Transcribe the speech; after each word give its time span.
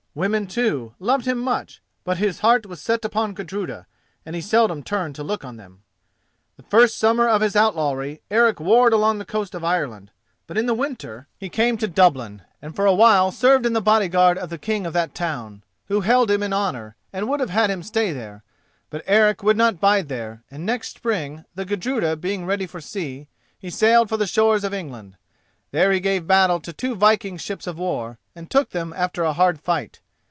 Women, 0.13 0.45
too, 0.45 0.93
loved 0.99 1.25
him 1.25 1.37
much; 1.37 1.81
but 2.03 2.17
his 2.17 2.41
heart 2.41 2.65
was 2.65 2.81
set 2.81 3.05
upon 3.05 3.33
Gudruda, 3.33 3.87
and 4.25 4.35
he 4.35 4.41
seldom 4.41 4.83
turned 4.83 5.15
to 5.15 5.23
look 5.23 5.45
on 5.45 5.55
them. 5.55 5.83
The 6.57 6.63
first 6.63 6.97
summer 6.97 7.29
of 7.29 7.39
his 7.39 7.55
outlawry 7.55 8.21
Eric 8.29 8.59
warred 8.59 8.91
along 8.91 9.19
the 9.19 9.25
coast 9.25 9.55
of 9.55 9.63
Ireland, 9.63 10.11
but 10.47 10.57
in 10.57 10.65
the 10.65 10.73
winter 10.73 11.29
he 11.37 11.47
came 11.47 11.77
to 11.77 11.87
Dublin, 11.87 12.41
and 12.61 12.75
for 12.75 12.85
a 12.85 12.93
while 12.93 13.31
served 13.31 13.65
in 13.65 13.71
the 13.71 13.79
body 13.79 14.09
guard 14.09 14.37
of 14.37 14.49
the 14.49 14.57
king 14.57 14.85
of 14.85 14.91
that 14.91 15.15
town, 15.15 15.63
who 15.85 16.01
held 16.01 16.29
him 16.29 16.43
in 16.43 16.51
honour, 16.51 16.97
and 17.13 17.29
would 17.29 17.39
have 17.39 17.49
had 17.49 17.69
him 17.69 17.81
stay 17.81 18.11
there. 18.11 18.43
But 18.89 19.05
Eric 19.07 19.43
would 19.43 19.55
not 19.55 19.79
bide 19.79 20.09
there, 20.09 20.43
and 20.51 20.65
next 20.65 20.93
spring, 20.97 21.45
the 21.55 21.63
Gudruda 21.63 22.17
being 22.17 22.45
ready 22.45 22.67
for 22.67 22.81
sea, 22.81 23.29
he 23.57 23.69
sailed 23.69 24.09
for 24.09 24.17
the 24.17 24.27
shores 24.27 24.65
of 24.65 24.73
England. 24.73 25.15
There 25.71 25.93
he 25.93 26.01
gave 26.01 26.27
battle 26.27 26.59
to 26.59 26.73
two 26.73 26.95
vikings' 26.95 27.39
ships 27.39 27.65
of 27.65 27.79
war, 27.79 28.17
and 28.35 28.49
took 28.51 28.71
them 28.71 28.91
after 28.93 29.23
a 29.23 29.31
hard 29.31 29.57
fight. 29.59 29.99